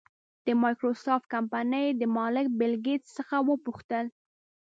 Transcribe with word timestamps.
د 0.45 0.47
مایکروسافټ 0.63 1.23
کمپنۍ 1.33 1.87
د 1.95 2.01
مالک 2.17 2.45
بېل 2.59 2.73
ګېټس 2.85 3.09
څخه 3.17 3.35
وپوښتل. 3.49 4.05